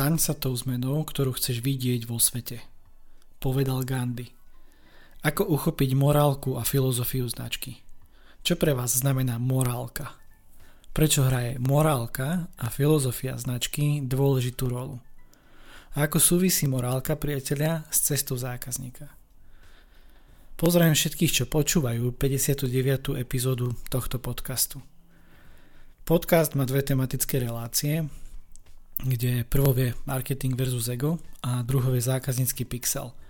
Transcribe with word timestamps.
Staň 0.00 0.16
sa 0.16 0.32
tou 0.32 0.56
zmenou, 0.56 1.04
ktorú 1.04 1.36
chceš 1.36 1.60
vidieť 1.60 2.08
vo 2.08 2.16
svete. 2.16 2.64
Povedal 3.36 3.84
Gandhi. 3.84 4.32
Ako 5.20 5.44
uchopiť 5.44 5.92
morálku 5.92 6.56
a 6.56 6.64
filozofiu 6.64 7.28
značky? 7.28 7.84
Čo 8.40 8.56
pre 8.56 8.72
vás 8.72 8.96
znamená 8.96 9.36
morálka? 9.36 10.16
Prečo 10.96 11.28
hraje 11.28 11.60
morálka 11.60 12.48
a 12.48 12.72
filozofia 12.72 13.36
značky 13.36 14.00
dôležitú 14.00 14.72
rolu? 14.72 15.04
A 15.92 16.08
ako 16.08 16.16
súvisí 16.16 16.64
morálka 16.64 17.20
priateľia 17.20 17.84
s 17.92 18.00
cestou 18.00 18.40
zákazníka? 18.40 19.04
Pozdravím 20.56 20.96
všetkých, 20.96 21.44
čo 21.44 21.44
počúvajú 21.44 22.16
59. 22.16 23.20
epizódu 23.20 23.76
tohto 23.92 24.16
podcastu. 24.16 24.80
Podcast 26.08 26.56
má 26.56 26.64
dve 26.64 26.80
tematické 26.80 27.36
relácie, 27.36 28.08
kde 29.04 29.44
prvou 29.44 29.72
je 29.76 29.94
marketing 30.06 30.56
versus 30.56 30.88
ego 30.88 31.18
a 31.42 31.62
druhou 31.62 31.94
je 31.94 32.00
zákaznícky 32.00 32.64
pixel– 32.64 33.12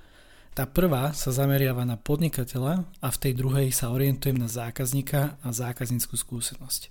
tá 0.51 0.67
prvá 0.67 1.15
sa 1.15 1.31
zameriava 1.31 1.87
na 1.87 1.95
podnikateľa 1.95 2.83
a 2.99 3.09
v 3.09 3.21
tej 3.23 3.33
druhej 3.39 3.71
sa 3.71 3.95
orientujem 3.95 4.35
na 4.35 4.51
zákazníka 4.51 5.39
a 5.39 5.49
zákazníckú 5.55 6.19
skúsenosť. 6.19 6.91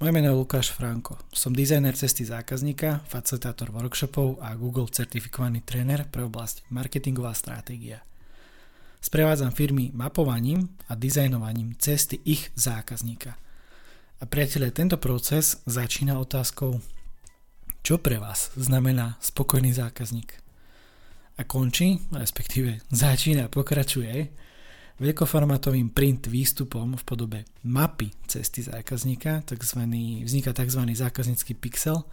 Moje 0.00 0.12
meno 0.14 0.32
je 0.32 0.38
Lukáš 0.38 0.72
Franko. 0.72 1.18
Som 1.34 1.52
dizajner 1.52 1.92
cesty 1.98 2.24
zákazníka, 2.24 3.04
facilitátor 3.04 3.74
workshopov 3.74 4.38
a 4.40 4.54
Google 4.54 4.88
certifikovaný 4.88 5.60
tréner 5.66 6.06
pre 6.08 6.24
oblasť 6.24 6.64
marketingová 6.72 7.34
stratégia. 7.34 8.00
Sprevádzam 9.02 9.50
firmy 9.50 9.90
mapovaním 9.92 10.70
a 10.88 10.94
dizajnovaním 10.94 11.74
cesty 11.76 12.22
ich 12.22 12.54
zákazníka. 12.54 13.34
A 14.20 14.24
priatelia, 14.24 14.72
tento 14.72 14.96
proces 14.96 15.58
začína 15.66 16.16
otázkou, 16.22 16.78
čo 17.80 17.98
pre 17.98 18.20
vás 18.20 18.52
znamená 18.56 19.16
spokojný 19.20 19.72
zákazník? 19.72 20.40
a 21.40 21.42
končí, 21.48 21.96
respektíve 22.12 22.84
začína, 22.92 23.48
pokračuje 23.48 24.28
veľkoformátovým 25.00 25.88
print 25.88 26.28
výstupom 26.28 26.92
v 27.00 27.02
podobe 27.08 27.38
mapy 27.64 28.12
cesty 28.28 28.60
zákazníka, 28.60 29.40
takzvaný, 29.48 30.28
vzniká 30.28 30.52
tzv. 30.52 30.84
zákaznícky 30.84 31.56
pixel, 31.56 32.04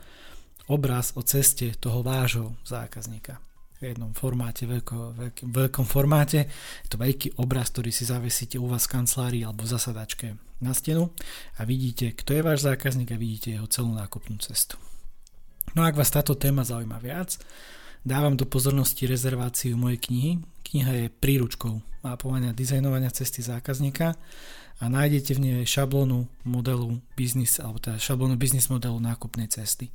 obraz 0.72 1.12
o 1.20 1.22
ceste 1.28 1.76
toho 1.76 2.00
vášho 2.00 2.56
zákazníka. 2.64 3.44
V 3.78 3.94
jednom 3.94 4.10
formáte, 4.16 4.66
veľko, 4.66 5.14
veľk, 5.14 5.38
veľkom 5.54 5.86
formáte, 5.86 6.50
je 6.82 6.90
to 6.90 6.98
veľký 6.98 7.38
obraz, 7.38 7.70
ktorý 7.70 7.94
si 7.94 8.08
zavesíte 8.08 8.58
u 8.58 8.66
vás 8.66 8.90
v 8.90 8.94
kancelárii 8.98 9.44
alebo 9.46 9.68
v 9.68 9.76
zasadačke 9.76 10.28
na 10.64 10.74
stenu 10.74 11.14
a 11.60 11.68
vidíte, 11.68 12.16
kto 12.16 12.34
je 12.34 12.42
váš 12.42 12.66
zákazník 12.66 13.12
a 13.14 13.22
vidíte 13.22 13.54
jeho 13.54 13.70
celú 13.70 13.94
nákupnú 13.94 14.42
cestu. 14.42 14.82
No 15.76 15.84
a 15.84 15.90
ak 15.90 16.00
vás 16.00 16.14
táto 16.14 16.38
téma 16.38 16.64
zaujíma 16.64 17.02
viac, 17.02 17.40
Dávam 18.08 18.40
do 18.40 18.48
pozornosti 18.48 19.04
rezerváciu 19.04 19.76
mojej 19.76 20.00
knihy. 20.00 20.32
Kniha 20.64 20.92
je 20.96 21.06
príručkou 21.12 21.84
mapovania 22.08 22.56
dizajnovania 22.56 23.12
cesty 23.12 23.44
zákazníka 23.44 24.16
a 24.80 24.84
nájdete 24.88 25.36
v 25.36 25.44
nej 25.44 25.68
šablónu 25.68 26.24
modelu 26.48 27.04
biznis, 27.20 27.60
alebo 27.60 27.84
teda 27.84 28.00
šablónu 28.00 28.40
biznis 28.40 28.72
modelu 28.72 28.96
nákupnej 29.04 29.52
cesty. 29.52 29.92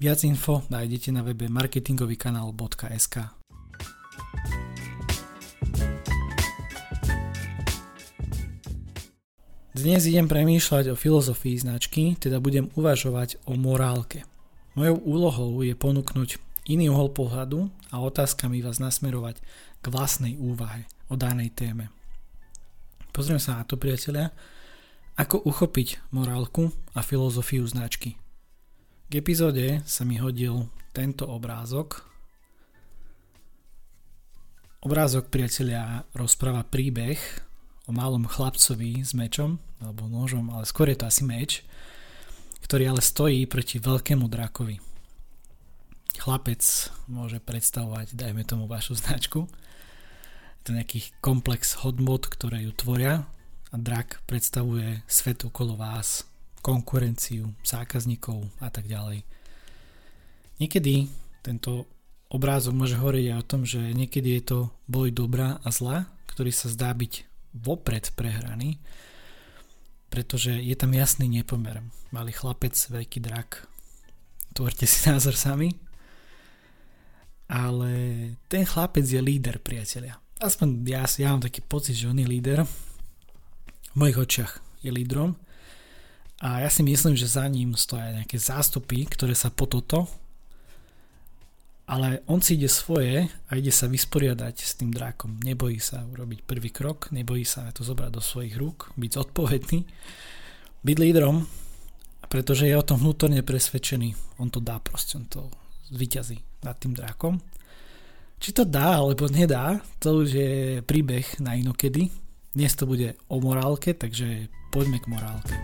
Viac 0.00 0.24
info 0.24 0.64
nájdete 0.72 1.12
na 1.12 1.20
webe 1.20 1.52
marketingovýkanál.sk. 1.52 3.28
Dnes 9.76 10.00
idem 10.08 10.32
premýšľať 10.32 10.92
o 10.92 10.96
filozofii 10.96 11.60
značky, 11.60 12.16
teda 12.16 12.40
budem 12.40 12.72
uvažovať 12.72 13.36
o 13.44 13.52
morálke. 13.52 14.29
Mojou 14.78 15.02
úlohou 15.02 15.50
je 15.66 15.74
ponúknuť 15.74 16.38
iný 16.70 16.94
uhol 16.94 17.10
pohľadu 17.10 17.66
a 17.90 17.98
otázkami 17.98 18.62
vás 18.62 18.78
nasmerovať 18.78 19.42
k 19.82 19.84
vlastnej 19.90 20.38
úvahe 20.38 20.86
o 21.10 21.18
danej 21.18 21.50
téme. 21.58 21.90
Pozrieme 23.10 23.42
sa 23.42 23.58
na 23.58 23.66
to, 23.66 23.74
priatelia, 23.74 24.30
ako 25.18 25.42
uchopiť 25.42 26.14
morálku 26.14 26.70
a 26.94 27.02
filozofiu 27.02 27.66
značky. 27.66 28.14
K 29.10 29.12
epizóde 29.18 29.82
sa 29.90 30.06
mi 30.06 30.22
hodil 30.22 30.70
tento 30.94 31.26
obrázok. 31.26 32.06
Obrázok 34.86 35.34
priatelia 35.34 36.06
rozpráva 36.14 36.62
príbeh 36.62 37.18
o 37.84 37.92
malom 37.92 38.30
chlapcovi 38.30 39.02
s 39.02 39.18
mečom, 39.18 39.58
alebo 39.82 40.06
nožom, 40.06 40.46
ale 40.54 40.62
skôr 40.62 40.86
je 40.94 41.02
to 41.02 41.10
asi 41.10 41.26
meč, 41.26 41.66
ktorý 42.70 42.94
ale 42.94 43.02
stojí 43.02 43.50
proti 43.50 43.82
veľkému 43.82 44.30
drakovi 44.30 44.78
chlapec 46.20 46.62
môže 47.08 47.40
predstavovať, 47.40 48.12
dajme 48.12 48.44
tomu 48.44 48.68
vašu 48.68 48.92
značku. 48.94 49.48
Je 50.60 50.62
to 50.68 50.76
nejaký 50.76 51.10
komplex 51.24 51.80
hodnot, 51.80 52.28
ktoré 52.28 52.68
ju 52.68 52.72
tvoria 52.76 53.24
a 53.72 53.76
drak 53.80 54.20
predstavuje 54.28 55.00
svet 55.08 55.48
okolo 55.48 55.80
vás, 55.80 56.28
konkurenciu, 56.60 57.56
zákazníkov 57.64 58.44
a 58.60 58.68
tak 58.68 58.84
ďalej. 58.84 59.24
Niekedy 60.60 61.08
tento 61.40 61.88
obrázok 62.28 62.76
môže 62.76 63.00
hovoriť 63.00 63.24
aj 63.32 63.38
o 63.40 63.48
tom, 63.48 63.64
že 63.64 63.80
niekedy 63.96 64.36
je 64.36 64.42
to 64.44 64.58
boj 64.84 65.08
dobrá 65.08 65.56
a 65.64 65.72
zla, 65.72 66.04
ktorý 66.28 66.52
sa 66.52 66.68
zdá 66.68 66.92
byť 66.92 67.24
vopred 67.56 68.12
prehraný, 68.12 68.76
pretože 70.10 70.52
je 70.52 70.74
tam 70.74 70.92
jasný 70.92 71.30
nepomer. 71.30 71.86
Malý 72.10 72.34
chlapec, 72.34 72.74
veľký 72.74 73.22
drak. 73.22 73.64
Tvorte 74.52 74.84
si 74.84 75.06
názor 75.10 75.38
sami 75.38 75.70
ale 77.50 77.90
ten 78.46 78.62
chlapec 78.62 79.02
je 79.02 79.18
líder, 79.18 79.58
priatelia. 79.58 80.22
Aspoň 80.38 80.86
ja, 80.86 81.02
ja 81.18 81.34
mám 81.34 81.42
taký 81.42 81.66
pocit, 81.66 81.98
že 81.98 82.06
on 82.06 82.16
je 82.16 82.24
líder. 82.24 82.62
V 83.90 83.96
mojich 83.98 84.22
očiach 84.22 84.62
je 84.86 84.94
lídrom. 84.94 85.34
A 86.40 86.62
ja 86.64 86.70
si 86.70 86.86
myslím, 86.86 87.18
že 87.18 87.26
za 87.26 87.44
ním 87.50 87.74
stoja 87.74 88.14
nejaké 88.14 88.38
zástupy, 88.38 89.04
ktoré 89.04 89.34
sa 89.34 89.50
po 89.50 89.66
toto 89.66 90.06
ale 91.90 92.22
on 92.30 92.38
si 92.38 92.54
ide 92.54 92.70
svoje 92.70 93.26
a 93.26 93.58
ide 93.58 93.74
sa 93.74 93.90
vysporiadať 93.90 94.56
s 94.62 94.78
tým 94.78 94.94
drákom. 94.94 95.42
Nebojí 95.42 95.82
sa 95.82 96.06
urobiť 96.06 96.46
prvý 96.46 96.70
krok, 96.70 97.10
nebojí 97.10 97.42
sa 97.42 97.66
to 97.74 97.82
zobrať 97.82 98.10
do 98.14 98.22
svojich 98.22 98.54
rúk, 98.54 98.94
byť 98.94 99.10
zodpovedný, 99.10 99.82
byť 100.86 100.96
lídrom, 101.02 101.50
pretože 102.30 102.70
je 102.70 102.78
o 102.78 102.86
tom 102.86 103.02
vnútorne 103.02 103.42
presvedčený. 103.42 104.38
On 104.38 104.46
to 104.46 104.62
dá 104.62 104.78
proste, 104.78 105.18
on 105.18 105.26
to 105.26 105.50
zvyťazí 105.90 106.62
nad 106.62 106.78
tým 106.78 106.94
drakom. 106.94 107.42
Či 108.38 108.54
to 108.54 108.62
dá 108.62 109.02
alebo 109.02 109.26
nedá, 109.26 109.82
to 109.98 110.22
už 110.22 110.28
je 110.30 110.54
príbeh 110.86 111.42
na 111.42 111.58
inokedy. 111.58 112.06
Dnes 112.54 112.70
to 112.78 112.86
bude 112.86 113.18
o 113.26 113.42
morálke, 113.42 113.98
takže 113.98 114.46
poďme 114.70 115.02
k 115.02 115.10
morálke. 115.10 115.54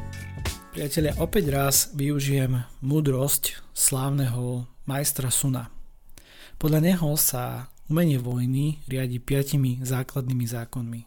Priatelia, 0.75 1.15
opäť 1.23 1.55
raz 1.55 1.95
využijem 1.95 2.67
múdrosť 2.83 3.63
slávneho 3.71 4.67
majstra 4.91 5.31
Suna. 5.31 5.76
Podľa 6.57 6.81
neho 6.81 7.13
sa 7.21 7.69
umenie 7.93 8.17
vojny 8.17 8.81
riadi 8.89 9.21
piatimi 9.21 9.85
základnými 9.85 10.49
zákonmi. 10.49 11.03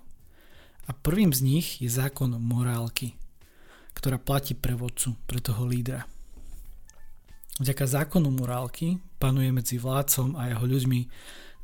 A 0.86 0.94
prvým 0.94 1.34
z 1.34 1.42
nich 1.42 1.68
je 1.82 1.90
zákon 1.90 2.38
morálky, 2.38 3.18
ktorá 3.98 4.22
platí 4.22 4.54
pre 4.54 4.78
vodcu, 4.78 5.18
pre 5.26 5.42
toho 5.42 5.66
lídra. 5.66 6.06
Vďaka 7.58 7.86
zákonu 7.90 8.30
morálky 8.30 9.02
panuje 9.18 9.50
medzi 9.50 9.82
vládcom 9.82 10.38
a 10.38 10.54
jeho 10.54 10.66
ľuďmi 10.70 11.00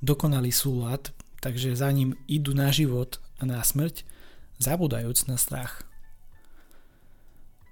dokonalý 0.02 0.50
súlad, 0.50 1.14
takže 1.40 1.78
za 1.78 1.88
ním 1.94 2.18
idú 2.26 2.58
na 2.58 2.74
život 2.74 3.22
a 3.38 3.46
na 3.46 3.62
smrť, 3.62 4.02
zabúdajúc 4.58 5.30
na 5.30 5.38
strach. 5.38 5.85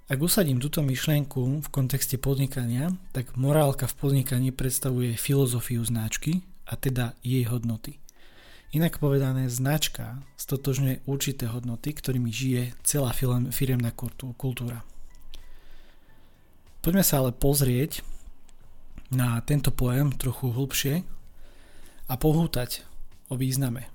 Ak 0.04 0.20
usadím 0.20 0.60
túto 0.60 0.84
myšlienku 0.84 1.64
v 1.64 1.68
kontexte 1.72 2.20
podnikania, 2.20 2.92
tak 3.16 3.40
morálka 3.40 3.88
v 3.88 3.96
podnikaní 3.96 4.52
predstavuje 4.52 5.16
filozofiu 5.16 5.80
značky 5.80 6.44
a 6.68 6.76
teda 6.76 7.16
jej 7.24 7.48
hodnoty. 7.48 8.04
Inak 8.76 9.00
povedané, 9.00 9.48
značka 9.48 10.20
stotožňuje 10.36 11.08
určité 11.08 11.48
hodnoty, 11.48 11.96
ktorými 11.96 12.36
žije 12.36 12.76
celá 12.84 13.16
firemná 13.56 13.96
kultúra. 14.36 14.84
Poďme 16.84 17.04
sa 17.08 17.24
ale 17.24 17.32
pozrieť 17.32 18.04
na 19.08 19.40
tento 19.48 19.72
pojem 19.72 20.12
trochu 20.20 20.52
hlbšie 20.52 20.96
a 22.12 22.14
pohútať 22.20 22.84
o 23.32 23.40
význame. 23.40 23.88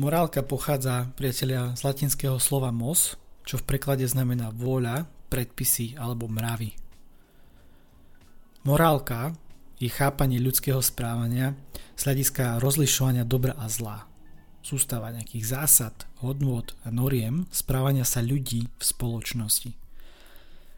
Morálka 0.00 0.40
pochádza, 0.40 1.12
priatelia, 1.20 1.76
z 1.76 1.84
latinského 1.84 2.40
slova 2.40 2.72
mos, 2.72 3.20
čo 3.50 3.58
v 3.58 3.66
preklade 3.66 4.06
znamená 4.06 4.54
vôľa, 4.54 5.10
predpisy 5.26 5.98
alebo 5.98 6.30
mravy. 6.30 6.70
Morálka 8.62 9.34
je 9.82 9.90
chápanie 9.90 10.38
ľudského 10.38 10.78
správania 10.78 11.58
z 11.98 12.06
hľadiska 12.06 12.62
rozlišovania 12.62 13.26
dobra 13.26 13.58
a 13.58 13.66
zla. 13.66 14.06
Sústava 14.62 15.10
nejakých 15.10 15.50
zásad, 15.50 16.06
hodnôt 16.22 16.70
a 16.86 16.94
noriem 16.94 17.50
správania 17.50 18.06
sa 18.06 18.22
ľudí 18.22 18.70
v 18.70 18.82
spoločnosti. 18.86 19.74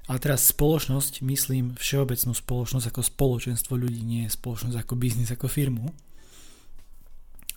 Ale 0.08 0.18
teraz 0.22 0.48
spoločnosť, 0.48 1.20
myslím 1.28 1.76
všeobecnú 1.76 2.32
spoločnosť 2.32 2.88
ako 2.88 3.02
spoločenstvo 3.04 3.76
ľudí, 3.76 4.00
nie 4.00 4.32
spoločnosť 4.32 4.80
ako 4.80 4.94
biznis, 4.96 5.28
ako 5.28 5.44
firmu. 5.44 5.92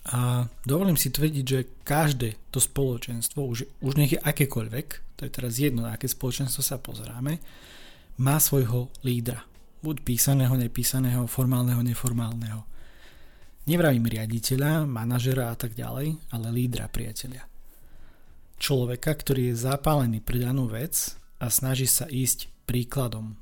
A 0.06 0.46
dovolím 0.62 0.94
si 0.94 1.10
tvrdiť, 1.10 1.44
že 1.44 1.82
každé 1.82 2.38
to 2.54 2.62
spoločenstvo, 2.62 3.42
už, 3.42 3.66
už 3.82 3.92
nech 3.98 4.14
je 4.14 4.20
akékoľvek, 4.22 5.18
to 5.18 5.26
je 5.26 5.30
teraz 5.34 5.58
jedno, 5.58 5.82
na 5.82 5.98
aké 5.98 6.06
spoločenstvo 6.06 6.62
sa 6.62 6.78
pozeráme, 6.78 7.42
má 8.22 8.38
svojho 8.38 8.86
lídra. 9.02 9.42
Buď 9.82 10.06
písaného, 10.06 10.54
nepísaného, 10.54 11.26
formálneho, 11.26 11.82
neformálneho. 11.82 12.62
Nevravím 13.66 14.06
riaditeľa, 14.06 14.86
manažera 14.86 15.50
a 15.50 15.58
tak 15.58 15.74
ďalej, 15.74 16.14
ale 16.30 16.46
lídra, 16.54 16.86
priatelia. 16.86 17.42
Človeka, 18.62 19.10
ktorý 19.10 19.50
je 19.52 19.58
zapálený 19.58 20.22
pre 20.22 20.38
danú 20.38 20.70
vec 20.70 21.18
a 21.42 21.50
snaží 21.50 21.90
sa 21.90 22.06
ísť 22.06 22.46
príkladom. 22.64 23.34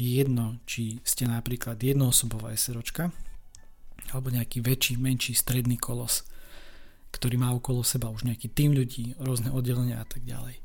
Jedno, 0.00 0.64
či 0.64 1.04
ste 1.04 1.28
napríklad 1.28 1.76
jednoosobová 1.76 2.56
SROčka, 2.56 3.12
alebo 4.10 4.30
nejaký 4.30 4.60
väčší, 4.62 4.98
menší 4.98 5.32
stredný 5.32 5.78
kolos, 5.78 6.26
ktorý 7.10 7.38
má 7.38 7.50
okolo 7.54 7.82
seba 7.82 8.10
už 8.10 8.26
nejaký 8.26 8.50
tým 8.50 8.74
ľudí, 8.74 9.18
rôzne 9.18 9.50
oddelenia 9.50 10.02
a 10.02 10.06
tak 10.06 10.22
ďalej. 10.22 10.58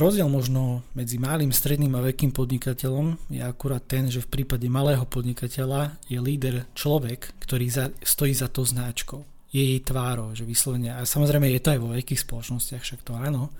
Rozdiel 0.00 0.32
možno 0.32 0.80
medzi 0.96 1.20
malým, 1.20 1.52
stredným 1.52 1.92
a 1.92 2.00
veľkým 2.00 2.32
podnikateľom 2.32 3.20
je 3.28 3.44
akurát 3.44 3.84
ten, 3.84 4.08
že 4.08 4.24
v 4.24 4.32
prípade 4.32 4.64
malého 4.64 5.04
podnikateľa 5.04 6.00
je 6.08 6.16
líder 6.16 6.64
človek, 6.72 7.36
ktorý 7.36 7.66
za, 7.68 7.92
stojí 8.00 8.32
za 8.32 8.48
to 8.48 8.64
značkou. 8.64 9.20
Je 9.52 9.60
jej 9.60 9.80
tvárou, 9.84 10.32
že 10.32 10.48
vyslovene, 10.48 10.96
a 10.96 11.04
samozrejme 11.04 11.52
je 11.52 11.60
to 11.60 11.74
aj 11.76 11.80
vo 11.84 11.92
veľkých 11.92 12.22
spoločnostiach, 12.22 12.80
však 12.80 13.00
to 13.04 13.12
áno, 13.12 13.52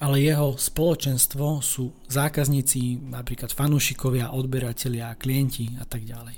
ale 0.00 0.24
jeho 0.24 0.56
spoločenstvo 0.56 1.60
sú 1.60 1.92
zákazníci, 2.08 2.96
napríklad 3.12 3.52
fanúšikovia, 3.52 4.32
odberatelia, 4.32 5.18
klienti 5.20 5.76
a 5.76 5.84
tak 5.84 6.08
ďalej. 6.08 6.36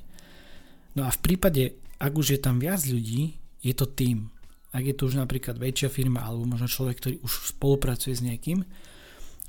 No 0.99 1.06
a 1.06 1.11
v 1.11 1.23
prípade, 1.23 1.79
ak 1.99 2.12
už 2.15 2.39
je 2.39 2.41
tam 2.43 2.59
viac 2.59 2.83
ľudí, 2.87 3.39
je 3.62 3.75
to 3.75 3.87
tým. 3.87 4.31
Ak 4.75 4.83
je 4.83 4.95
to 4.95 5.06
už 5.06 5.19
napríklad 5.23 5.55
väčšia 5.55 5.87
firma 5.87 6.27
alebo 6.27 6.51
možno 6.51 6.67
človek, 6.67 6.99
ktorý 6.99 7.17
už 7.23 7.55
spolupracuje 7.55 8.15
s 8.15 8.23
niekým. 8.27 8.67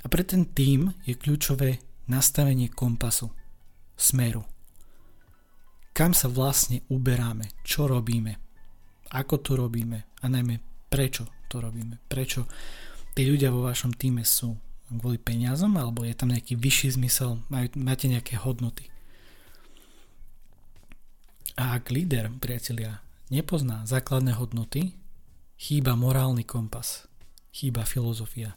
A 0.02 0.06
pre 0.06 0.22
ten 0.22 0.46
tým 0.46 0.94
je 1.02 1.18
kľúčové 1.18 1.82
nastavenie 2.06 2.70
kompasu, 2.70 3.26
smeru. 3.98 4.46
Kam 5.90 6.14
sa 6.14 6.30
vlastne 6.30 6.86
uberáme, 6.92 7.58
čo 7.66 7.90
robíme, 7.90 8.38
ako 9.10 9.34
to 9.42 9.52
robíme 9.58 9.98
a 10.22 10.24
najmä 10.28 10.60
prečo 10.86 11.26
to 11.50 11.58
robíme, 11.58 11.98
prečo 12.06 12.46
tí 13.16 13.24
ľudia 13.24 13.48
vo 13.48 13.64
vašom 13.64 13.96
týme 13.96 14.20
sú 14.28 14.60
kvôli 14.92 15.16
peniazom, 15.16 15.72
alebo 15.80 16.04
je 16.04 16.12
tam 16.12 16.30
nejaký 16.30 16.54
vyšší 16.60 17.00
zmysel, 17.00 17.40
majú, 17.48 17.72
máte 17.80 18.06
nejaké 18.12 18.36
hodnoty. 18.36 18.92
A 21.56 21.80
ak 21.80 21.88
líder, 21.88 22.28
priatelia, 22.36 23.00
nepozná 23.32 23.88
základné 23.88 24.36
hodnoty, 24.36 24.92
chýba 25.56 25.96
morálny 25.96 26.44
kompas, 26.44 27.08
chýba 27.56 27.88
filozofia. 27.88 28.54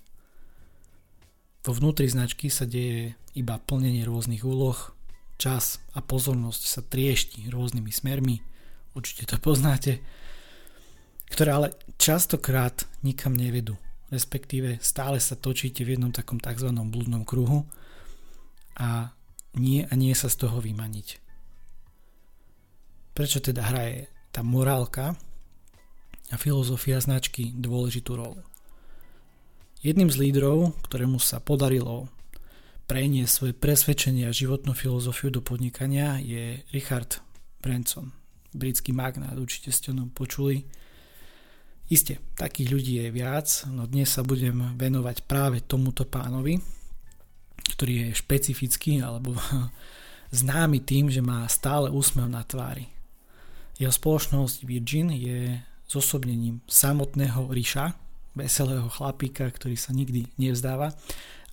Vo 1.63 1.71
vnútri 1.71 2.11
značky 2.11 2.51
sa 2.51 2.67
deje 2.67 3.15
iba 3.39 3.55
plnenie 3.63 4.03
rôznych 4.03 4.43
úloh, 4.43 4.91
čas 5.39 5.79
a 5.95 6.03
pozornosť 6.03 6.63
sa 6.67 6.83
triešti 6.83 7.47
rôznymi 7.47 7.91
smermi, 7.95 8.43
určite 8.91 9.23
to 9.23 9.39
poznáte, 9.39 10.03
ktoré 11.31 11.49
ale 11.55 11.67
častokrát 11.95 12.83
nikam 12.99 13.39
nevedú 13.39 13.79
respektíve 14.09 14.81
stále 14.81 15.21
sa 15.21 15.37
točíte 15.37 15.85
v 15.85 15.97
jednom 15.97 16.13
takom 16.13 16.41
tzv. 16.41 16.69
blúdnom 16.69 17.25
kruhu 17.25 17.65
a 18.77 19.13
nie 19.57 19.85
a 19.85 19.93
nie 19.97 20.13
sa 20.13 20.29
z 20.29 20.45
toho 20.45 20.61
vymaniť. 20.61 21.21
Prečo 23.17 23.41
teda 23.41 23.65
hraje 23.69 24.07
tá 24.29 24.45
morálka 24.45 25.17
a 26.29 26.35
filozofia 26.37 27.01
značky 27.01 27.51
dôležitú 27.57 28.13
rolu? 28.13 28.39
Jedným 29.79 30.11
z 30.11 30.19
lídrov, 30.19 30.75
ktorému 30.85 31.23
sa 31.23 31.39
podarilo 31.39 32.11
preniesť 32.89 33.31
svoje 33.31 33.53
presvedčenie 33.55 34.27
a 34.27 34.35
životnú 34.35 34.75
filozofiu 34.75 35.31
do 35.31 35.39
podnikania 35.39 36.19
je 36.19 36.65
Richard 36.73 37.21
Branson, 37.61 38.11
britský 38.51 38.91
magnát, 38.91 39.37
určite 39.37 39.69
ste 39.71 39.93
o 39.93 40.09
počuli 40.09 40.65
Isté, 41.89 42.21
takých 42.37 42.69
ľudí 42.69 42.93
je 43.01 43.09
viac, 43.09 43.49
no 43.65 43.89
dnes 43.89 44.13
sa 44.13 44.21
budem 44.21 44.77
venovať 44.77 45.25
práve 45.25 45.57
tomuto 45.65 46.05
pánovi, 46.05 46.61
ktorý 47.73 48.13
je 48.13 48.19
špecifický 48.21 49.01
alebo 49.01 49.33
známy 50.39 50.85
tým, 50.85 51.09
že 51.09 51.25
má 51.25 51.49
stále 51.49 51.89
úsmev 51.89 52.29
na 52.29 52.45
tvári. 52.45 52.93
Jeho 53.81 53.89
spoločnosť 53.89 54.69
Virgin 54.69 55.09
je 55.09 55.57
zosobnením 55.89 56.61
samotného 56.69 57.49
Ríša, 57.49 57.97
veselého 58.37 58.85
chlapíka, 58.93 59.49
ktorý 59.49 59.73
sa 59.73 59.89
nikdy 59.89 60.29
nevzdáva 60.37 60.93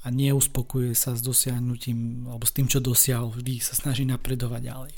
a 0.05 0.07
neuspokuje 0.13 0.93
sa 0.93 1.17
s 1.17 1.25
dosiahnutím 1.25 2.29
alebo 2.29 2.45
s 2.45 2.53
tým, 2.53 2.69
čo 2.69 2.85
dosiahol, 2.85 3.33
vždy 3.33 3.57
sa 3.65 3.73
snaží 3.73 4.05
napredovať 4.05 4.63
ďalej. 4.69 4.95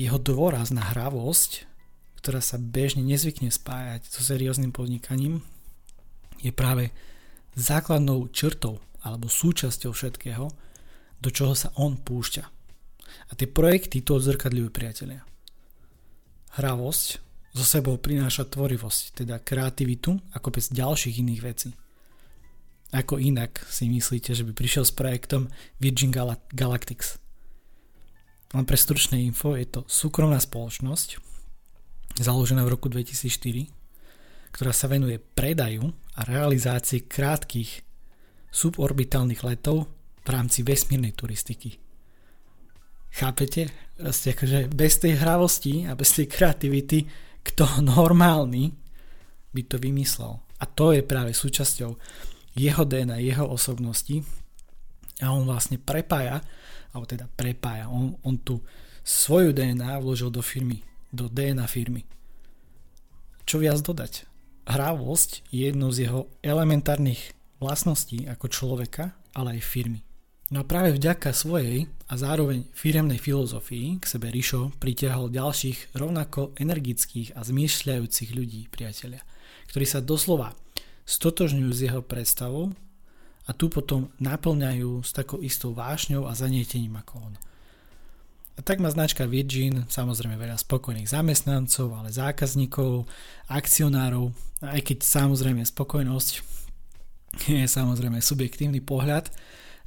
Jeho 0.00 0.16
dôraz 0.16 0.72
na 0.72 0.80
hravosť 0.80 1.75
ktorá 2.26 2.42
sa 2.42 2.58
bežne 2.58 3.06
nezvykne 3.06 3.54
spájať 3.54 4.10
so 4.10 4.18
serióznym 4.18 4.74
podnikaním, 4.74 5.46
je 6.42 6.50
práve 6.50 6.90
základnou 7.54 8.26
črtou 8.34 8.82
alebo 8.98 9.30
súčasťou 9.30 9.94
všetkého, 9.94 10.50
do 11.22 11.30
čoho 11.30 11.54
sa 11.54 11.70
on 11.78 11.94
púšťa. 11.94 12.42
A 13.30 13.32
tie 13.38 13.46
projekty 13.46 14.02
to 14.02 14.18
odzrkadľujú 14.18 14.74
priatelia. 14.74 15.22
Hravosť 16.58 17.22
zo 17.54 17.62
sebou 17.62 17.94
prináša 17.94 18.50
tvorivosť, 18.50 19.22
teda 19.22 19.38
kreativitu 19.38 20.18
a 20.34 20.42
kopec 20.42 20.66
ďalších 20.66 21.22
iných 21.22 21.42
vecí. 21.46 21.70
Ako 22.90 23.22
inak 23.22 23.62
si 23.70 23.86
myslíte, 23.86 24.34
že 24.34 24.42
by 24.42 24.50
prišiel 24.50 24.82
s 24.82 24.90
projektom 24.90 25.46
Virgin 25.78 26.10
Galactics? 26.50 27.22
Len 28.50 28.66
pre 28.66 28.74
stručné 28.74 29.22
info, 29.22 29.54
je 29.54 29.70
to 29.70 29.86
súkromná 29.86 30.42
spoločnosť, 30.42 31.35
založená 32.14 32.62
v 32.64 32.72
roku 32.72 32.88
2004, 32.88 33.68
ktorá 34.54 34.72
sa 34.72 34.86
venuje 34.88 35.20
predaju 35.20 35.92
a 36.16 36.24
realizácii 36.24 37.04
krátkých 37.04 37.84
suborbitálnych 38.48 39.44
letov 39.44 39.90
v 40.24 40.28
rámci 40.32 40.64
vesmírnej 40.64 41.12
turistiky. 41.12 41.76
Chápete? 43.12 43.68
Proste 43.96 44.36
akože 44.36 44.58
bez 44.72 45.00
tej 45.00 45.16
hravosti 45.20 45.84
a 45.88 45.96
bez 45.96 46.12
tej 46.16 46.28
kreativity, 46.28 47.04
kto 47.44 47.84
normálny 47.84 48.72
by 49.52 49.62
to 49.64 49.76
vymyslel. 49.80 50.40
A 50.60 50.64
to 50.64 50.96
je 50.96 51.04
práve 51.04 51.36
súčasťou 51.36 51.96
jeho 52.56 52.82
DNA, 52.88 53.20
jeho 53.20 53.44
osobnosti 53.44 54.24
a 55.20 55.32
on 55.32 55.44
vlastne 55.48 55.80
prepája, 55.80 56.40
alebo 56.92 57.04
teda 57.04 57.28
prepája, 57.28 57.88
on, 57.92 58.16
on 58.24 58.40
tu 58.40 58.60
svoju 59.04 59.52
DNA 59.52 60.00
vložil 60.00 60.32
do 60.32 60.40
firmy 60.40 60.80
do 61.12 61.30
DNA 61.30 61.66
firmy. 61.66 62.02
Čo 63.46 63.62
viac 63.62 63.78
dodať? 63.82 64.26
Hrávosť 64.66 65.46
je 65.54 65.70
jednou 65.70 65.94
z 65.94 66.10
jeho 66.10 66.26
elementárnych 66.42 67.36
vlastností 67.62 68.26
ako 68.26 68.50
človeka, 68.50 69.14
ale 69.30 69.58
aj 69.58 69.62
firmy. 69.62 70.02
No 70.46 70.62
a 70.62 70.68
práve 70.68 70.94
vďaka 70.94 71.34
svojej 71.34 71.90
a 72.06 72.14
zároveň 72.14 72.70
firemnej 72.70 73.18
filozofii 73.18 73.98
k 73.98 74.04
sebe 74.06 74.30
Rišo 74.30 74.78
pritiahol 74.78 75.34
ďalších 75.34 75.94
rovnako 75.98 76.54
energických 76.54 77.34
a 77.34 77.42
zmýšľajúcich 77.42 78.30
ľudí, 78.30 78.70
priatelia, 78.70 79.26
ktorí 79.70 79.86
sa 79.86 79.98
doslova 79.98 80.54
stotožňujú 81.02 81.70
s 81.70 81.80
jeho 81.90 82.02
predstavou 82.02 82.74
a 83.46 83.50
tu 83.54 83.70
potom 83.70 84.10
naplňajú 84.22 85.02
s 85.02 85.10
takou 85.14 85.42
istou 85.42 85.74
vášňou 85.74 86.26
a 86.26 86.34
zanietením 86.34 86.98
ako 86.98 87.30
on. 87.30 87.34
Tak 88.56 88.80
má 88.80 88.88
značka 88.88 89.28
Virgin 89.28 89.84
samozrejme 89.84 90.40
veľa 90.40 90.56
spokojných 90.56 91.12
zamestnancov, 91.12 91.92
ale 91.92 92.08
zákazníkov, 92.08 93.04
akcionárov, 93.52 94.32
aj 94.64 94.80
keď 94.80 94.98
samozrejme 95.04 95.60
spokojnosť 95.60 96.56
je 97.52 97.68
samozrejme 97.68 98.16
subjektívny 98.16 98.80
pohľad 98.80 99.28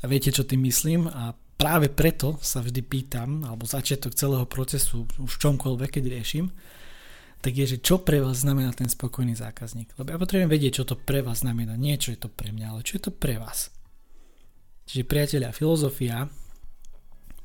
viete 0.07 0.31
čo 0.31 0.47
tým 0.47 0.63
myslím 0.63 1.11
a 1.11 1.35
práve 1.59 1.91
preto 1.91 2.39
sa 2.39 2.63
vždy 2.63 2.79
pýtam, 2.87 3.43
alebo 3.43 3.67
začiatok 3.67 4.15
celého 4.15 4.47
procesu 4.47 5.03
už 5.19 5.35
čomkoľvek, 5.43 5.99
keď 5.99 6.03
riešim, 6.07 6.47
tak 7.43 7.55
je, 7.55 7.75
že 7.75 7.77
čo 7.83 7.99
pre 7.99 8.23
vás 8.23 8.43
znamená 8.43 8.71
ten 8.71 8.87
spokojný 8.87 9.35
zákazník. 9.35 9.95
Lebo 9.99 10.11
ja 10.11 10.19
potrebujem 10.19 10.51
vedieť, 10.51 10.83
čo 10.83 10.87
to 10.87 10.95
pre 10.95 11.19
vás 11.19 11.43
znamená. 11.43 11.75
Nie, 11.75 11.99
čo 11.99 12.15
je 12.15 12.19
to 12.19 12.31
pre 12.31 12.51
mňa, 12.51 12.67
ale 12.71 12.81
čo 12.83 12.99
je 12.99 13.03
to 13.07 13.11
pre 13.15 13.39
vás. 13.39 13.71
Čiže 14.87 15.07
priatelia, 15.07 15.55
filozofia 15.55 16.27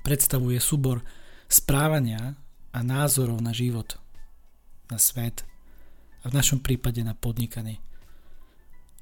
predstavuje 0.04 0.60
súbor 0.60 1.00
správania 1.48 2.36
a 2.76 2.78
názorov 2.84 3.40
na 3.40 3.56
život, 3.56 3.96
na 4.92 5.00
svet 5.00 5.48
a 6.20 6.28
v 6.28 6.36
našom 6.36 6.60
prípade 6.60 7.00
na 7.00 7.16
podnikanie. 7.16 7.80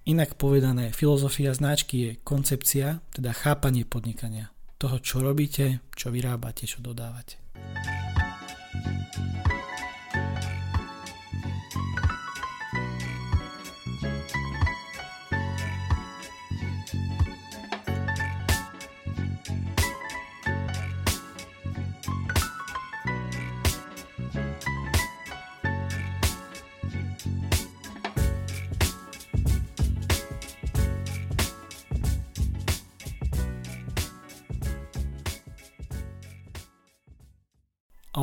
Inak 0.06 0.34
povedané, 0.34 0.90
filozofia 0.90 1.54
značky 1.54 1.96
je 1.98 2.10
koncepcia, 2.22 3.02
teda 3.14 3.30
chápanie 3.34 3.86
podnikania. 3.86 4.50
Toho, 4.78 4.98
čo 4.98 5.22
robíte, 5.22 5.86
čo 5.94 6.10
vyrábate, 6.10 6.66
čo 6.66 6.82
dodávate. 6.82 7.38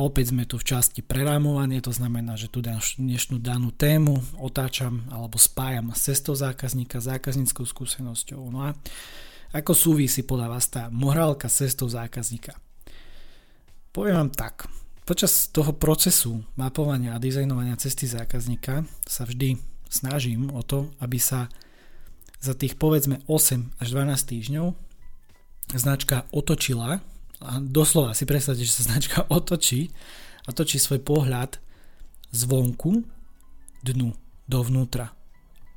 Opäť 0.00 0.32
sme 0.32 0.48
tu 0.48 0.56
v 0.56 0.64
časti 0.64 1.04
prerámovanie, 1.04 1.84
to 1.84 1.92
znamená, 1.92 2.32
že 2.32 2.48
tu 2.48 2.64
dnešnú 2.64 3.36
danú 3.36 3.68
tému 3.68 4.16
otáčam 4.40 5.04
alebo 5.12 5.36
spájam 5.36 5.92
s 5.92 6.08
cestou 6.08 6.32
zákazníka, 6.32 7.04
zákazníckou 7.04 7.68
skúsenosťou. 7.68 8.40
No 8.48 8.64
a 8.64 8.72
ako 9.52 9.76
súvisí 9.76 10.24
podľa 10.24 10.56
vás 10.56 10.72
tá 10.72 10.88
morálka 10.88 11.52
s 11.52 11.68
cestou 11.68 11.84
zákazníka? 11.92 12.56
Poviem 13.92 14.24
vám 14.24 14.32
tak. 14.32 14.72
Počas 15.04 15.52
toho 15.52 15.76
procesu 15.76 16.48
mapovania 16.56 17.12
a 17.12 17.20
dizajnovania 17.20 17.76
cesty 17.76 18.08
zákazníka 18.08 18.88
sa 19.04 19.28
vždy 19.28 19.60
snažím 19.92 20.48
o 20.56 20.64
to, 20.64 20.88
aby 21.04 21.20
sa 21.20 21.52
za 22.40 22.56
tých 22.56 22.80
povedzme 22.80 23.20
8 23.28 23.84
až 23.84 23.88
12 23.92 24.16
týždňov 24.32 24.66
značka 25.76 26.24
otočila 26.32 27.04
a 27.40 27.56
doslova 27.60 28.12
si 28.12 28.28
predstavte, 28.28 28.62
že 28.62 28.72
sa 28.72 28.92
značka 28.92 29.24
otočí 29.32 29.92
a 30.44 30.52
točí 30.52 30.76
svoj 30.76 31.00
pohľad 31.00 31.56
zvonku 32.30 33.04
dnu, 33.80 34.12
dovnútra, 34.44 35.16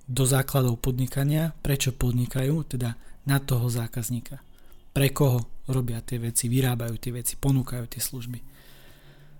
do 0.03 0.27
základov 0.27 0.83
podnikania, 0.83 1.55
prečo 1.63 1.95
podnikajú, 1.95 2.75
teda 2.75 2.99
na 3.23 3.39
toho 3.39 3.71
zákazníka. 3.71 4.43
Pre 4.91 5.07
koho 5.15 5.47
robia 5.71 6.03
tie 6.03 6.19
veci, 6.19 6.51
vyrábajú 6.51 6.99
tie 6.99 7.15
veci, 7.15 7.39
ponúkajú 7.39 7.85
tie 7.87 8.01
služby. 8.03 8.39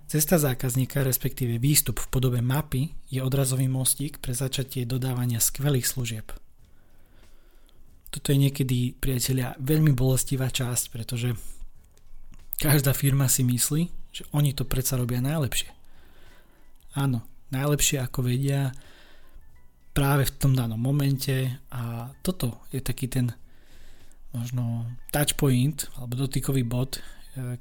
Cesta 0.08 0.40
zákazníka, 0.40 1.04
respektíve 1.04 1.60
výstup 1.60 2.00
v 2.00 2.10
podobe 2.12 2.40
mapy, 2.40 2.92
je 3.08 3.20
odrazový 3.20 3.68
mostík 3.68 4.20
pre 4.20 4.32
začatie 4.32 4.88
dodávania 4.88 5.40
skvelých 5.40 5.88
služieb. 5.88 6.26
Toto 8.08 8.30
je 8.30 8.38
niekedy, 8.38 8.94
priatelia, 8.96 9.58
veľmi 9.58 9.92
bolestivá 9.92 10.48
časť, 10.48 10.84
pretože 10.92 11.34
Každá 12.58 12.94
firma 12.94 13.26
si 13.26 13.42
myslí, 13.42 13.82
že 14.14 14.22
oni 14.30 14.54
to 14.54 14.62
predsa 14.62 14.94
robia 14.94 15.18
najlepšie. 15.18 15.70
Áno, 16.94 17.26
najlepšie 17.50 17.98
ako 17.98 18.30
vedia 18.30 18.70
práve 19.94 20.26
v 20.26 20.34
tom 20.38 20.52
danom 20.54 20.78
momente 20.78 21.58
a 21.70 22.10
toto 22.22 22.66
je 22.74 22.82
taký 22.82 23.06
ten 23.06 23.30
možno 24.34 24.90
touch 25.14 25.38
point 25.38 25.86
alebo 25.94 26.18
dotykový 26.18 26.66
bod, 26.66 26.98
e, 26.98 27.00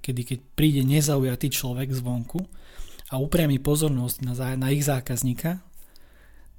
kedy 0.02 0.22
keď 0.26 0.40
príde 0.58 0.82
nezaujatý 0.82 1.54
človek 1.54 1.94
zvonku 1.94 2.42
a 3.14 3.22
upriami 3.22 3.62
pozornosť 3.62 4.18
na, 4.26 4.34
na 4.58 4.68
ich 4.74 4.82
zákazníka, 4.82 5.62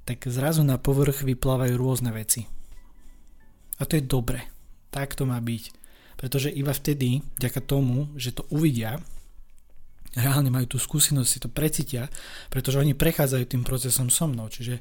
tak 0.07 0.23
zrazu 0.31 0.63
na 0.63 0.79
povrch 0.79 1.27
vyplávajú 1.27 1.75
rôzne 1.75 2.15
veci. 2.15 2.47
A 3.75 3.83
to 3.83 3.99
je 3.99 4.03
dobre. 4.07 4.39
Tak 4.93 5.19
to 5.19 5.27
má 5.27 5.35
byť. 5.43 5.84
Pretože 6.15 6.51
iba 6.51 6.71
vtedy, 6.71 7.19
vďaka 7.39 7.59
tomu, 7.63 8.11
že 8.15 8.31
to 8.31 8.47
uvidia, 8.51 8.99
reálne 10.15 10.47
majú 10.47 10.75
tú 10.75 10.77
skúsenosť, 10.79 11.29
si 11.29 11.39
to 11.43 11.51
precítia, 11.51 12.07
pretože 12.47 12.79
oni 12.79 12.95
prechádzajú 12.95 13.43
tým 13.45 13.63
procesom 13.67 14.07
so 14.07 14.25
mnou, 14.25 14.47
čiže 14.47 14.79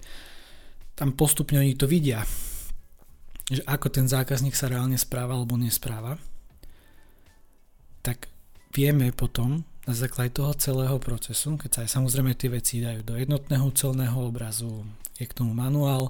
tam 0.95 1.11
postupne 1.19 1.59
oni 1.59 1.75
to 1.75 1.91
vidia, 1.91 2.23
že 3.51 3.61
ako 3.67 3.91
ten 3.91 4.07
zákazník 4.07 4.55
sa 4.55 4.71
reálne 4.71 4.97
správa 4.97 5.35
alebo 5.35 5.59
nespráva, 5.59 6.17
tak 8.01 8.31
vieme 8.71 9.11
potom 9.11 9.67
na 9.85 9.93
základe 9.93 10.33
toho 10.33 10.55
celého 10.57 10.97
procesu, 11.03 11.61
keď 11.61 11.71
sa 11.71 11.81
aj 11.85 11.91
samozrejme 11.93 12.33
tie 12.39 12.49
veci 12.49 12.81
dajú 12.81 13.05
do 13.05 13.15
jednotného 13.21 13.69
celného 13.75 14.17
obrazu, 14.17 14.87
je 15.19 15.27
k 15.29 15.37
tomu 15.37 15.53
manuál, 15.53 16.09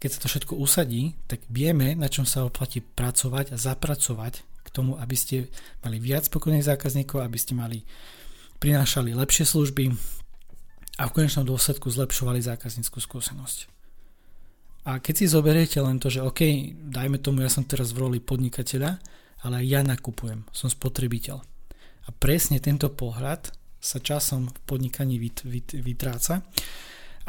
keď 0.00 0.10
sa 0.16 0.20
to 0.24 0.28
všetko 0.32 0.54
usadí, 0.56 1.12
tak 1.28 1.44
vieme, 1.52 1.92
na 1.92 2.08
čom 2.08 2.24
sa 2.24 2.48
oplatí 2.48 2.80
pracovať 2.80 3.52
a 3.52 3.56
zapracovať 3.60 4.34
k 4.64 4.68
tomu, 4.72 4.96
aby 4.96 5.12
ste 5.12 5.52
mali 5.84 6.00
viac 6.00 6.24
spokojných 6.24 6.64
zákazníkov, 6.64 7.20
aby 7.20 7.36
ste 7.36 7.52
mali 7.52 7.84
prinášali 8.56 9.12
lepšie 9.12 9.44
služby 9.44 9.92
a 11.00 11.02
v 11.04 11.14
konečnom 11.16 11.44
dôsledku 11.44 11.92
zlepšovali 11.92 12.40
zákazníckú 12.40 12.96
skúsenosť. 12.96 13.68
A 14.88 14.96
keď 14.96 15.14
si 15.20 15.26
zoberiete 15.28 15.76
len 15.84 16.00
to, 16.00 16.08
že 16.08 16.24
OK, 16.24 16.40
dajme 16.88 17.20
tomu, 17.20 17.44
ja 17.44 17.52
som 17.52 17.68
teraz 17.68 17.92
v 17.92 18.00
roli 18.08 18.18
podnikateľa, 18.24 18.96
ale 19.44 19.64
ja 19.68 19.84
nakupujem, 19.84 20.48
som 20.52 20.72
spotrebiteľ. 20.72 21.36
A 22.04 22.08
presne 22.16 22.56
tento 22.60 22.88
pohľad 22.88 23.52
sa 23.80 24.00
časom 24.00 24.48
v 24.48 24.58
podnikaní 24.64 25.20
vyt, 25.20 25.44
vyt, 25.44 25.76
vytráca 25.76 26.44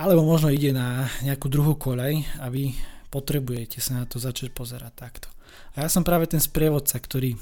alebo 0.01 0.25
možno 0.25 0.50
ide 0.50 0.74
na 0.74 1.05
nejakú 1.22 1.46
druhú 1.46 1.77
kolej 1.77 2.25
a 2.41 2.50
vy 2.50 2.74
potrebujete 3.13 3.77
sa 3.77 4.01
na 4.01 4.05
to 4.10 4.17
začať 4.17 4.50
pozerať 4.50 4.93
takto. 4.98 5.27
A 5.77 5.86
ja 5.86 5.89
som 5.93 6.01
práve 6.01 6.25
ten 6.25 6.41
sprievodca, 6.41 6.98
ktorý 6.98 7.38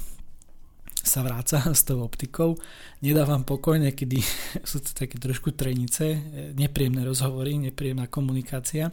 sa 1.00 1.24
vráca 1.24 1.64
s 1.78 1.82
tou 1.88 2.04
optikou, 2.04 2.60
nedávam 3.00 3.48
pokoj, 3.48 3.80
niekedy 3.80 4.20
sú 4.68 4.84
to 4.84 4.92
také 4.92 5.16
trošku 5.16 5.56
trenice, 5.56 6.20
nepríjemné 6.52 7.00
rozhovory, 7.00 7.56
nepríjemná 7.56 8.12
komunikácia. 8.12 8.92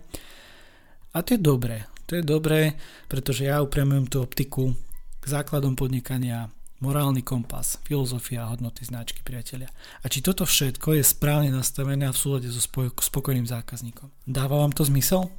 A 1.12 1.18
to 1.20 1.36
je 1.36 1.42
dobré. 1.42 1.84
To 2.08 2.16
je 2.16 2.24
dobré, 2.24 2.80
pretože 3.12 3.52
ja 3.52 3.60
upriamujem 3.60 4.08
tú 4.08 4.24
optiku 4.24 4.72
k 5.20 5.26
základom 5.28 5.76
podnikania, 5.76 6.48
morálny 6.80 7.26
kompas, 7.26 7.82
filozofia 7.82 8.46
a 8.46 8.52
hodnoty 8.54 8.86
značky 8.86 9.26
priatelia. 9.26 9.70
A 10.02 10.06
či 10.06 10.22
toto 10.22 10.46
všetko 10.46 10.94
je 10.98 11.04
správne 11.04 11.50
nastavené 11.50 12.06
a 12.06 12.14
v 12.14 12.22
súlade 12.22 12.50
so 12.54 12.62
spokojným 13.02 13.50
zákazníkom. 13.50 14.14
Dáva 14.30 14.62
vám 14.62 14.74
to 14.74 14.86
zmysel? 14.86 15.30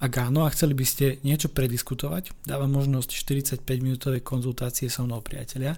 Ak 0.00 0.16
áno 0.16 0.48
a 0.48 0.52
chceli 0.54 0.72
by 0.72 0.86
ste 0.86 1.20
niečo 1.26 1.52
prediskutovať, 1.52 2.32
dávam 2.48 2.72
možnosť 2.72 3.10
45 3.60 3.84
minútovej 3.84 4.24
konzultácie 4.24 4.88
so 4.88 5.04
mnou 5.04 5.20
priatelia. 5.20 5.76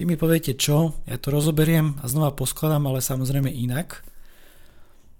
Vy 0.00 0.08
mi 0.08 0.16
poviete 0.16 0.56
čo, 0.56 0.96
ja 1.04 1.18
to 1.18 1.34
rozoberiem 1.34 1.98
a 2.00 2.08
znova 2.08 2.32
poskladám, 2.32 2.88
ale 2.88 3.04
samozrejme 3.04 3.50
inak. 3.50 4.00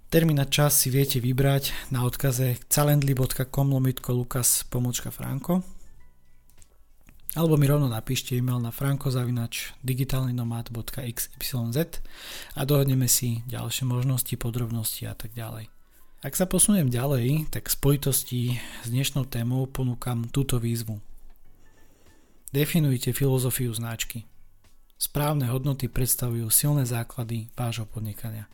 Termín 0.08 0.40
a 0.40 0.48
čas 0.48 0.80
si 0.80 0.88
viete 0.88 1.20
vybrať 1.20 1.92
na 1.92 2.08
odkaze 2.08 2.56
calendly.com 2.72 3.68
lomitko 3.68 4.16
lukas 4.16 4.64
pomočka 4.72 5.12
franko 5.12 5.77
alebo 7.36 7.60
mi 7.60 7.68
rovno 7.68 7.88
napíšte 7.92 8.36
e-mail 8.36 8.60
na 8.60 8.72
frankozavinač 8.72 9.76
digitálnynomad.xyz 9.84 11.52
a 12.56 12.60
dohodneme 12.64 13.04
si 13.04 13.44
ďalšie 13.44 13.84
možnosti, 13.84 14.32
podrobnosti 14.40 15.04
a 15.04 15.12
tak 15.12 15.36
ďalej. 15.36 15.68
Ak 16.24 16.34
sa 16.34 16.50
posuniem 16.50 16.90
ďalej, 16.90 17.46
tak 17.52 17.68
v 17.68 17.74
spojitosti 17.78 18.40
s 18.82 18.88
dnešnou 18.90 19.28
témou 19.28 19.68
ponúkam 19.70 20.26
túto 20.28 20.58
výzvu. 20.58 20.98
Definujte 22.50 23.12
filozofiu 23.12 23.70
značky. 23.76 24.24
Správne 24.98 25.46
hodnoty 25.46 25.86
predstavujú 25.86 26.50
silné 26.50 26.88
základy 26.88 27.52
vášho 27.54 27.86
podnikania 27.86 28.50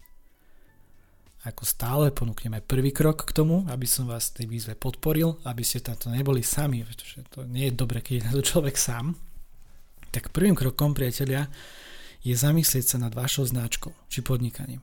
ako 1.44 1.62
stále 1.68 2.08
ponúkneme 2.08 2.64
prvý 2.64 2.88
krok 2.88 3.28
k 3.28 3.36
tomu, 3.36 3.68
aby 3.68 3.84
som 3.84 4.08
vás 4.08 4.32
v 4.32 4.42
tej 4.42 4.46
výzve 4.48 4.74
podporil, 4.74 5.36
aby 5.44 5.60
ste 5.60 5.84
tam 5.84 5.96
neboli 6.08 6.40
sami, 6.40 6.80
pretože 6.80 7.20
to 7.28 7.44
nie 7.44 7.68
je 7.68 7.76
dobre, 7.76 8.00
keď 8.00 8.12
je 8.16 8.26
na 8.26 8.32
to 8.32 8.42
človek 8.42 8.76
sám. 8.80 9.12
Tak 10.08 10.32
prvým 10.32 10.56
krokom, 10.56 10.96
priatelia, 10.96 11.52
je 12.24 12.32
zamyslieť 12.32 12.84
sa 12.84 12.96
nad 12.96 13.12
vašou 13.12 13.44
značkou 13.44 13.92
či 14.08 14.24
podnikaním. 14.24 14.80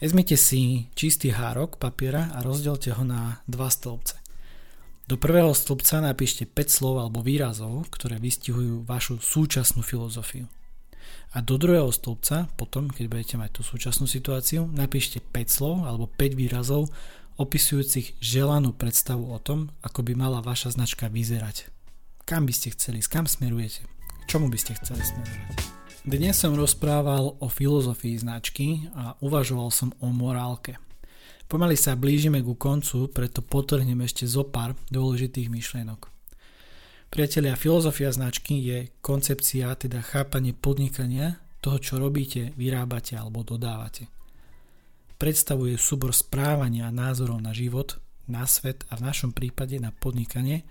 Vezmite 0.00 0.34
si 0.40 0.88
čistý 0.96 1.30
hárok 1.30 1.76
papiera 1.76 2.32
a 2.32 2.40
rozdielte 2.40 2.90
ho 2.96 3.04
na 3.04 3.44
dva 3.44 3.68
stĺpce. 3.68 4.18
Do 5.06 5.20
prvého 5.20 5.52
stĺpca 5.52 6.00
napíšte 6.00 6.48
5 6.48 6.72
slov 6.72 7.04
alebo 7.04 7.20
výrazov, 7.20 7.84
ktoré 7.92 8.16
vystihujú 8.16 8.88
vašu 8.88 9.20
súčasnú 9.20 9.84
filozofiu. 9.84 10.48
A 11.32 11.40
do 11.40 11.56
druhého 11.56 11.88
stĺpca, 11.88 12.52
potom, 12.60 12.92
keď 12.92 13.04
budete 13.08 13.34
mať 13.40 13.50
tú 13.56 13.62
súčasnú 13.64 14.04
situáciu, 14.04 14.68
napíšte 14.68 15.24
5 15.24 15.48
slov 15.48 15.74
alebo 15.88 16.04
5 16.06 16.36
výrazov 16.36 16.92
opisujúcich 17.40 18.20
želanú 18.20 18.76
predstavu 18.76 19.32
o 19.32 19.40
tom, 19.40 19.72
ako 19.80 20.04
by 20.04 20.12
mala 20.12 20.44
vaša 20.44 20.76
značka 20.76 21.08
vyzerať. 21.08 21.72
Kam 22.28 22.44
by 22.44 22.52
ste 22.52 22.76
chceli, 22.76 23.00
kam 23.00 23.24
smerujete, 23.24 23.88
k 23.88 24.24
čomu 24.28 24.52
by 24.52 24.58
ste 24.60 24.76
chceli 24.78 25.00
smerovať. 25.00 25.56
Dnes 26.04 26.36
som 26.36 26.52
rozprával 26.52 27.38
o 27.40 27.46
filozofii 27.46 28.20
značky 28.20 28.90
a 28.92 29.16
uvažoval 29.24 29.70
som 29.72 29.94
o 30.04 30.10
morálke. 30.12 30.76
Pomaly 31.48 31.78
sa 31.78 31.96
blížime 31.96 32.44
ku 32.44 32.58
koncu, 32.58 33.08
preto 33.08 33.40
potrhnem 33.40 34.02
ešte 34.04 34.28
zo 34.28 34.44
pár 34.44 34.76
dôležitých 34.92 35.48
myšlienok. 35.48 36.11
Priatelia, 37.12 37.60
filozofia 37.60 38.08
značky 38.08 38.56
je 38.56 38.78
koncepcia, 39.04 39.76
teda 39.76 40.00
chápanie 40.00 40.56
podnikania, 40.56 41.44
toho, 41.60 41.76
čo 41.76 42.00
robíte, 42.00 42.56
vyrábate 42.56 43.20
alebo 43.20 43.44
dodávate. 43.44 44.08
Predstavuje 45.20 45.76
súbor 45.76 46.16
správania 46.16 46.88
a 46.88 46.96
názorov 46.96 47.36
na 47.44 47.52
život, 47.52 48.00
na 48.24 48.48
svet 48.48 48.88
a 48.88 48.96
v 48.96 49.04
našom 49.04 49.36
prípade 49.36 49.76
na 49.76 49.92
podnikanie. 49.92 50.64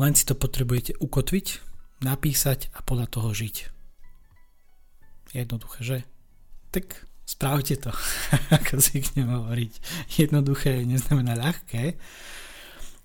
Len 0.00 0.16
si 0.16 0.24
to 0.24 0.32
potrebujete 0.32 0.96
ukotviť, 0.96 1.46
napísať 2.00 2.72
a 2.72 2.80
podľa 2.80 3.12
toho 3.12 3.28
žiť. 3.36 3.56
Jednoduché, 5.36 5.78
že? 5.84 5.98
Tak 6.72 7.12
Spravte 7.22 7.78
to, 7.78 7.94
ako 8.56 8.82
zvyknem 8.82 9.30
hovoriť. 9.30 9.72
Jednoduché 10.18 10.82
neznamená 10.82 11.38
ľahké. 11.38 11.94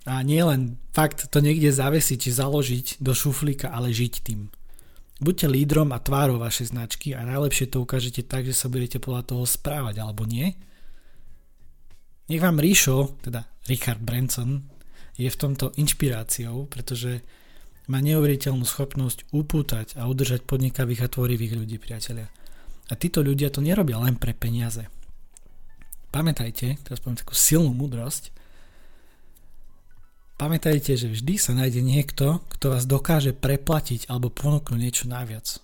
A 0.08 0.24
nie 0.24 0.40
len 0.40 0.80
fakt 0.96 1.28
to 1.28 1.44
niekde 1.44 1.68
zavesiť 1.68 2.18
či 2.18 2.32
založiť 2.32 2.86
do 3.04 3.12
šuflíka, 3.12 3.68
ale 3.68 3.92
žiť 3.92 4.14
tým. 4.24 4.48
Buďte 5.20 5.52
lídrom 5.52 5.92
a 5.92 6.00
tvárou 6.00 6.40
vašej 6.40 6.72
značky 6.72 7.12
a 7.12 7.28
najlepšie 7.28 7.68
to 7.68 7.84
ukážete 7.84 8.24
tak, 8.24 8.48
že 8.48 8.56
sa 8.56 8.72
budete 8.72 9.04
podľa 9.04 9.36
toho 9.36 9.44
správať, 9.44 10.00
alebo 10.00 10.24
nie. 10.24 10.56
Nech 12.32 12.40
vám 12.40 12.62
Ríšo, 12.62 13.20
teda 13.20 13.44
Richard 13.68 14.00
Branson, 14.00 14.64
je 15.18 15.28
v 15.28 15.40
tomto 15.42 15.74
inšpiráciou, 15.76 16.70
pretože 16.70 17.26
má 17.90 18.00
neuveriteľnú 18.00 18.64
schopnosť 18.64 19.34
upútať 19.34 19.98
a 19.98 20.06
udržať 20.06 20.46
podnikavých 20.46 21.08
a 21.08 21.12
tvorivých 21.12 21.54
ľudí, 21.58 21.76
priatelia. 21.82 22.30
A 22.88 22.94
títo 22.96 23.26
ľudia 23.26 23.52
to 23.52 23.60
nerobia 23.60 24.00
len 24.00 24.16
pre 24.16 24.32
peniaze. 24.38 24.86
Pamätajte, 26.14 26.80
teraz 26.86 27.04
poviem 27.04 27.20
takú 27.20 27.36
silnú 27.36 27.74
múdrosť, 27.74 28.32
pamätajte, 30.38 30.94
že 30.94 31.10
vždy 31.10 31.36
sa 31.42 31.52
nájde 31.58 31.82
niekto, 31.82 32.46
kto 32.54 32.78
vás 32.78 32.86
dokáže 32.86 33.34
preplatiť 33.34 34.08
alebo 34.08 34.30
ponúknuť 34.30 34.80
niečo 34.80 35.06
naviac. 35.10 35.58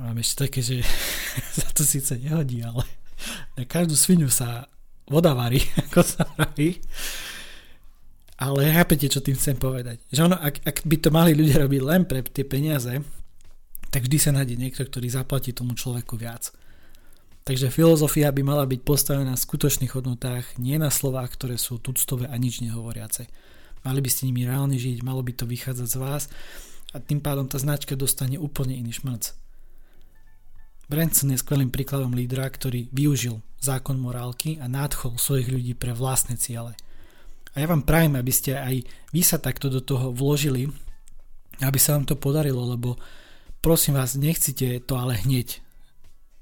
Mám 0.00 0.16
ešte 0.24 0.48
také, 0.48 0.60
že 0.64 0.80
sa 1.60 1.68
to 1.76 1.84
síce 1.84 2.16
nehodí, 2.16 2.64
ale 2.64 2.88
na 3.54 3.68
každú 3.68 3.94
svinu 3.94 4.32
sa 4.32 4.66
voda 5.04 5.36
varí, 5.36 5.60
ako 5.86 6.00
sa 6.00 6.24
praví. 6.24 6.80
Ale 8.40 8.72
chápete, 8.72 9.04
čo 9.12 9.20
tým 9.20 9.36
chcem 9.36 9.60
povedať. 9.60 10.00
Že 10.08 10.32
ono, 10.32 10.36
ak, 10.40 10.64
ak 10.64 10.76
by 10.88 10.96
to 10.96 11.12
mali 11.12 11.36
ľudia 11.36 11.60
robiť 11.60 11.82
len 11.84 12.08
pre 12.08 12.24
tie 12.24 12.48
peniaze, 12.48 12.88
tak 13.92 14.08
vždy 14.08 14.16
sa 14.16 14.32
nájde 14.32 14.56
niekto, 14.56 14.80
ktorý 14.80 15.12
zaplatí 15.12 15.52
tomu 15.52 15.76
človeku 15.76 16.16
viac. 16.16 16.48
Takže 17.44 17.72
filozofia 17.72 18.28
by 18.30 18.42
mala 18.44 18.64
byť 18.68 18.80
postavená 18.84 19.32
na 19.32 19.38
skutočných 19.38 19.90
hodnotách, 19.96 20.60
nie 20.60 20.76
na 20.76 20.92
slovách, 20.92 21.34
ktoré 21.34 21.56
sú 21.56 21.80
tuctové 21.80 22.28
a 22.28 22.36
nič 22.36 22.60
nehovoriace. 22.60 23.26
Mali 23.80 24.00
by 24.04 24.10
ste 24.12 24.28
nimi 24.28 24.44
reálne 24.44 24.76
žiť, 24.76 25.00
malo 25.00 25.24
by 25.24 25.32
to 25.32 25.48
vychádzať 25.48 25.88
z 25.88 25.96
vás 25.96 26.22
a 26.92 27.00
tým 27.00 27.24
pádom 27.24 27.48
tá 27.48 27.56
značka 27.56 27.96
dostane 27.96 28.36
úplne 28.36 28.76
iný 28.76 29.00
šmrc. 29.00 29.32
Branson 30.90 31.32
je 31.32 31.40
skvelým 31.40 31.72
príkladom 31.72 32.12
lídra, 32.12 32.44
ktorý 32.50 32.92
využil 32.92 33.40
zákon 33.62 33.96
morálky 33.96 34.60
a 34.60 34.68
nádchol 34.68 35.16
svojich 35.16 35.48
ľudí 35.48 35.72
pre 35.78 35.96
vlastné 35.96 36.36
ciele. 36.36 36.76
A 37.54 37.56
ja 37.56 37.66
vám 37.66 37.88
prajem, 37.88 38.20
aby 38.20 38.32
ste 38.34 38.58
aj 38.58 38.84
vy 39.16 39.22
sa 39.24 39.40
takto 39.40 39.72
do 39.72 39.80
toho 39.80 40.12
vložili, 40.12 40.68
aby 41.62 41.78
sa 41.80 41.96
vám 41.96 42.04
to 42.04 42.20
podarilo, 42.20 42.62
lebo 42.68 43.00
Prosím 43.60 44.00
vás, 44.00 44.16
nechcite 44.16 44.80
to 44.88 44.96
ale 44.96 45.20
hneď. 45.20 45.60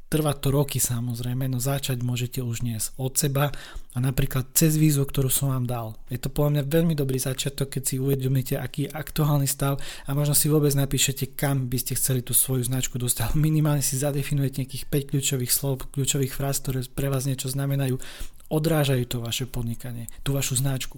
Trvá 0.09 0.33
to 0.33 0.49
roky 0.49 0.81
samozrejme, 0.81 1.53
no 1.53 1.61
začať 1.61 2.01
môžete 2.01 2.41
už 2.41 2.65
dnes 2.65 2.97
od 2.97 3.13
seba 3.21 3.53
a 3.93 3.99
napríklad 4.01 4.57
cez 4.57 4.81
výzvu, 4.81 5.05
ktorú 5.05 5.29
som 5.29 5.53
vám 5.53 5.69
dal. 5.69 5.87
Je 6.09 6.17
to 6.17 6.33
podľa 6.33 6.51
mňa 6.57 6.63
veľmi 6.65 6.97
dobrý 6.97 7.21
začiatok, 7.21 7.77
keď 7.77 7.83
si 7.85 8.01
uvedomíte, 8.01 8.57
aký 8.57 8.89
je 8.89 8.95
aktuálny 8.97 9.45
stav 9.45 9.77
a 10.09 10.11
možno 10.17 10.33
si 10.33 10.49
vôbec 10.49 10.73
napíšete, 10.73 11.37
kam 11.37 11.69
by 11.69 11.77
ste 11.77 12.01
chceli 12.01 12.25
tú 12.25 12.33
svoju 12.33 12.65
značku 12.65 12.97
dostať. 12.97 13.37
Minimálne 13.53 13.85
si 13.85 14.01
zadefinujete 14.01 14.65
nejakých 14.65 14.89
5 14.89 15.11
kľúčových 15.13 15.53
slov, 15.53 15.85
kľúčových 15.93 16.33
fráz, 16.33 16.65
ktoré 16.65 16.89
pre 16.89 17.13
vás 17.13 17.29
niečo 17.29 17.53
znamenajú, 17.53 18.01
odrážajú 18.49 19.05
to 19.05 19.21
vaše 19.21 19.45
podnikanie, 19.45 20.09
tú 20.25 20.33
vašu 20.33 20.57
značku. 20.57 20.97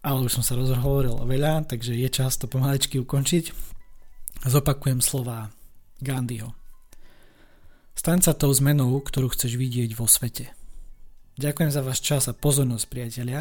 Ale 0.00 0.24
už 0.24 0.40
som 0.40 0.44
sa 0.44 0.56
rozhovoril 0.56 1.28
veľa, 1.28 1.68
takže 1.68 1.92
je 1.92 2.08
čas 2.08 2.40
to 2.40 2.48
pomaličky 2.48 2.96
ukončiť. 2.96 3.52
Zopakujem 4.48 5.04
slova 5.04 5.52
Gandhiho. 6.00 6.61
Staň 7.92 8.18
sa 8.24 8.32
tou 8.32 8.50
zmenou, 8.50 8.96
ktorú 8.98 9.30
chceš 9.30 9.60
vidieť 9.60 9.94
vo 9.94 10.08
svete. 10.08 10.50
Ďakujem 11.40 11.70
za 11.72 11.80
váš 11.80 12.04
čas 12.04 12.28
a 12.28 12.36
pozornosť, 12.36 12.86
priatelia. 12.92 13.40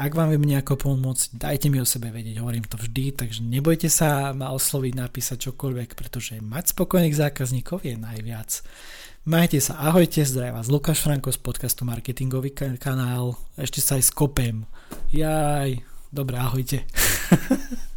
Ak 0.00 0.16
vám 0.16 0.32
viem 0.32 0.56
nejako 0.56 0.80
pomôcť, 0.80 1.36
dajte 1.36 1.68
mi 1.68 1.76
o 1.78 1.86
sebe 1.86 2.08
vedieť, 2.08 2.40
hovorím 2.40 2.64
to 2.64 2.80
vždy, 2.80 3.12
takže 3.12 3.44
nebojte 3.44 3.92
sa 3.92 4.32
ma 4.32 4.50
osloviť, 4.56 4.96
napísať 4.96 5.52
čokoľvek, 5.52 5.92
pretože 5.92 6.40
mať 6.40 6.72
spokojných 6.72 7.14
zákazníkov 7.14 7.84
je 7.84 8.00
najviac. 8.00 8.64
Majte 9.28 9.60
sa, 9.60 9.76
ahojte, 9.76 10.24
zdraví 10.24 10.56
vás 10.56 10.72
Lukáš 10.72 11.04
Franko 11.04 11.28
z 11.28 11.38
podcastu 11.44 11.84
Marketingový 11.84 12.56
kanál, 12.80 13.36
ešte 13.60 13.84
sa 13.84 14.00
aj 14.00 14.08
skopem. 14.08 14.64
Jaj, 15.12 15.84
dobre, 16.08 16.40
ahojte. 16.40 16.88